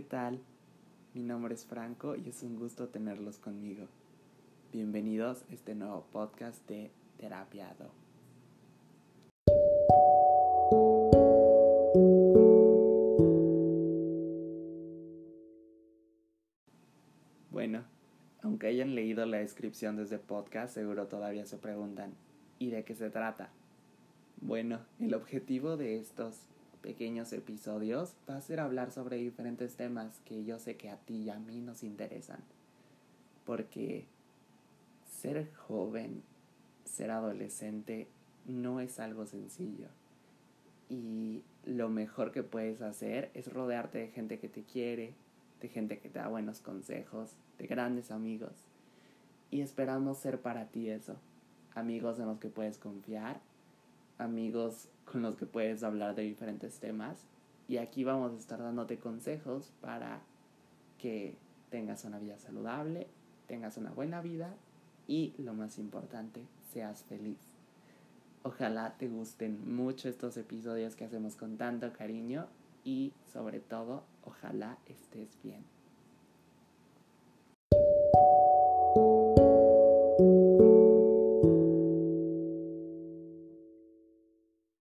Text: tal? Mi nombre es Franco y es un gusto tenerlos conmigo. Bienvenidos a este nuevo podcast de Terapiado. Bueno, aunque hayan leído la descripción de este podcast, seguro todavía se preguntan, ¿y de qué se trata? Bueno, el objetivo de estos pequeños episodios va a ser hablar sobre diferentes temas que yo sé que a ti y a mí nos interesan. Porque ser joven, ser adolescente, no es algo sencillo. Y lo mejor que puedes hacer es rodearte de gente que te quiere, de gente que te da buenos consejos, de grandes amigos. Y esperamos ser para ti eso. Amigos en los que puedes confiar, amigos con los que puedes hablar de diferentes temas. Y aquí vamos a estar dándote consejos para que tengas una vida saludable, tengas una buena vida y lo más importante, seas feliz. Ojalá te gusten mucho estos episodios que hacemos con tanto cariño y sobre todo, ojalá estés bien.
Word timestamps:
tal? 0.00 0.38
Mi 1.12 1.24
nombre 1.24 1.54
es 1.54 1.64
Franco 1.66 2.14
y 2.14 2.28
es 2.28 2.44
un 2.44 2.56
gusto 2.56 2.86
tenerlos 2.86 3.40
conmigo. 3.40 3.88
Bienvenidos 4.72 5.42
a 5.50 5.54
este 5.54 5.74
nuevo 5.74 6.06
podcast 6.12 6.64
de 6.68 6.92
Terapiado. 7.18 7.90
Bueno, 17.50 17.82
aunque 18.44 18.68
hayan 18.68 18.94
leído 18.94 19.26
la 19.26 19.38
descripción 19.38 19.96
de 19.96 20.04
este 20.04 20.20
podcast, 20.20 20.74
seguro 20.74 21.08
todavía 21.08 21.44
se 21.44 21.56
preguntan, 21.56 22.14
¿y 22.60 22.70
de 22.70 22.84
qué 22.84 22.94
se 22.94 23.10
trata? 23.10 23.50
Bueno, 24.40 24.78
el 25.00 25.14
objetivo 25.14 25.76
de 25.76 25.98
estos 25.98 26.36
pequeños 26.80 27.32
episodios 27.32 28.14
va 28.28 28.36
a 28.36 28.40
ser 28.40 28.60
hablar 28.60 28.90
sobre 28.90 29.16
diferentes 29.16 29.76
temas 29.76 30.20
que 30.24 30.44
yo 30.44 30.58
sé 30.58 30.76
que 30.76 30.90
a 30.90 30.96
ti 30.96 31.22
y 31.22 31.30
a 31.30 31.38
mí 31.38 31.60
nos 31.60 31.82
interesan. 31.82 32.40
Porque 33.44 34.06
ser 35.20 35.52
joven, 35.54 36.22
ser 36.84 37.10
adolescente, 37.10 38.08
no 38.46 38.80
es 38.80 38.98
algo 38.98 39.26
sencillo. 39.26 39.88
Y 40.88 41.42
lo 41.64 41.88
mejor 41.88 42.32
que 42.32 42.42
puedes 42.42 42.82
hacer 42.82 43.30
es 43.34 43.52
rodearte 43.52 43.98
de 43.98 44.08
gente 44.08 44.38
que 44.38 44.48
te 44.48 44.62
quiere, 44.62 45.14
de 45.60 45.68
gente 45.68 45.98
que 45.98 46.08
te 46.08 46.18
da 46.18 46.28
buenos 46.28 46.60
consejos, 46.60 47.32
de 47.58 47.66
grandes 47.66 48.10
amigos. 48.10 48.52
Y 49.50 49.60
esperamos 49.60 50.18
ser 50.18 50.40
para 50.40 50.66
ti 50.66 50.90
eso. 50.90 51.16
Amigos 51.74 52.18
en 52.18 52.26
los 52.26 52.38
que 52.38 52.48
puedes 52.48 52.78
confiar, 52.78 53.40
amigos 54.20 54.88
con 55.10 55.22
los 55.22 55.36
que 55.36 55.46
puedes 55.46 55.82
hablar 55.82 56.14
de 56.14 56.22
diferentes 56.22 56.78
temas. 56.78 57.24
Y 57.68 57.78
aquí 57.78 58.04
vamos 58.04 58.32
a 58.32 58.36
estar 58.36 58.58
dándote 58.60 58.98
consejos 58.98 59.72
para 59.80 60.20
que 60.98 61.36
tengas 61.70 62.04
una 62.04 62.18
vida 62.18 62.38
saludable, 62.38 63.06
tengas 63.46 63.76
una 63.76 63.90
buena 63.90 64.20
vida 64.20 64.54
y 65.06 65.34
lo 65.38 65.54
más 65.54 65.78
importante, 65.78 66.44
seas 66.72 67.02
feliz. 67.04 67.38
Ojalá 68.42 68.96
te 68.98 69.08
gusten 69.08 69.74
mucho 69.74 70.08
estos 70.08 70.36
episodios 70.36 70.96
que 70.96 71.04
hacemos 71.04 71.36
con 71.36 71.56
tanto 71.56 71.92
cariño 71.92 72.46
y 72.84 73.12
sobre 73.32 73.60
todo, 73.60 74.04
ojalá 74.24 74.78
estés 74.86 75.28
bien. 75.42 75.79